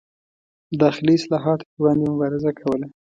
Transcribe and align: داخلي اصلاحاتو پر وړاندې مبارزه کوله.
داخلي 0.81 1.13
اصلاحاتو 1.19 1.65
پر 1.71 1.75
وړاندې 1.81 2.05
مبارزه 2.13 2.51
کوله. 2.59 2.87